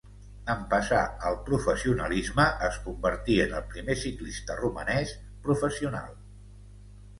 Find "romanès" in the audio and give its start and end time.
4.65-5.15